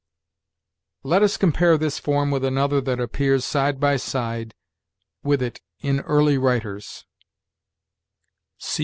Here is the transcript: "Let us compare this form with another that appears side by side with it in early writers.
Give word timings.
"Let 1.03 1.21
us 1.21 1.37
compare 1.37 1.77
this 1.77 1.99
form 1.99 2.31
with 2.31 2.43
another 2.43 2.81
that 2.81 2.99
appears 2.99 3.45
side 3.45 3.79
by 3.79 3.97
side 3.97 4.55
with 5.21 5.43
it 5.43 5.61
in 5.81 5.99
early 5.99 6.39
writers. 6.39 7.05